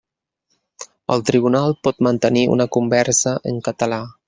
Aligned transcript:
El 1.15 1.21
tribunal 1.27 1.77
pot 1.89 2.01
mantenir 2.09 2.45
una 2.57 2.69
conversa 2.79 3.37
en 3.53 3.63
català. 3.71 4.03